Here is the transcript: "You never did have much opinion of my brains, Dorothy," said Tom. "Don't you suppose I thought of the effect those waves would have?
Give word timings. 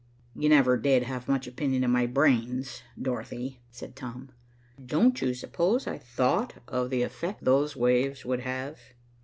"You 0.33 0.49
never 0.49 0.77
did 0.77 1.03
have 1.03 1.27
much 1.27 1.45
opinion 1.45 1.83
of 1.83 1.91
my 1.91 2.07
brains, 2.07 2.81
Dorothy," 2.99 3.61
said 3.69 3.95
Tom. 3.95 4.31
"Don't 4.83 5.21
you 5.21 5.35
suppose 5.35 5.85
I 5.85 5.99
thought 5.99 6.55
of 6.67 6.89
the 6.89 7.03
effect 7.03 7.43
those 7.43 7.75
waves 7.75 8.25
would 8.25 8.39
have? 8.39 8.79